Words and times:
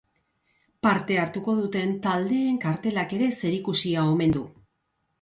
Parte 0.87 1.19
hartuko 1.25 1.55
duten 1.59 1.93
taldeen 2.07 2.59
kartelak 2.67 3.17
ere 3.21 3.31
zerikusia 3.39 4.11
omen 4.19 4.39
du. 4.41 4.47